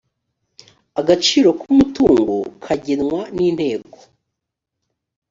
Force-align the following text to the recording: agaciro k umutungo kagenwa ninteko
agaciro 0.99 1.49
k 1.59 1.61
umutungo 1.71 2.35
kagenwa 2.63 3.21
ninteko 3.35 3.97